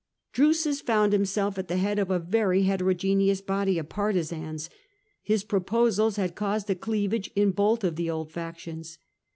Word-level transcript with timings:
Drusus 0.33 0.81
found 0.81 1.13
himself 1.13 1.59
at 1.59 1.67
the 1.67 1.77
head 1.77 1.99
of 1.99 2.09
a 2.09 2.17
very 2.17 2.63
hetero 2.63 2.95
geneous 2.95 3.39
body 3.39 3.77
of 3.77 3.87
partisans. 3.89 4.67
His 5.21 5.43
proposals 5.43 6.15
had 6.15 6.33
caused 6.33 6.67
a 6.71 6.75
cleavage 6.75 7.29
in 7.35 7.51
both 7.51 7.83
of 7.83 7.97
the 7.97 8.09
old 8.09 8.31
factions. 8.31 8.97